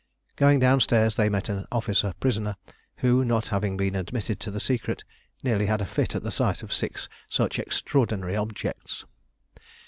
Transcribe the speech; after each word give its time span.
Going 0.35 0.59
downstairs 0.59 1.15
they 1.15 1.29
met 1.29 1.47
an 1.47 1.67
officer 1.71 2.15
prisoner, 2.19 2.55
who, 3.05 3.23
not 3.23 3.49
having 3.49 3.77
been 3.77 3.95
admitted 3.95 4.39
to 4.39 4.49
the 4.49 4.59
secret, 4.59 5.03
nearly 5.43 5.67
had 5.67 5.79
a 5.79 5.85
fit 5.85 6.15
at 6.15 6.23
the 6.23 6.31
sight 6.31 6.63
of 6.63 6.73
six 6.73 7.07
such 7.29 7.59
extraordinary 7.59 8.35
objects. 8.35 9.05